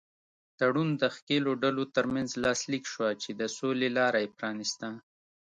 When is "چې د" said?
3.21-3.41